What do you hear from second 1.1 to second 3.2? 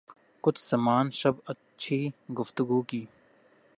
شب اچھی گفتگو کی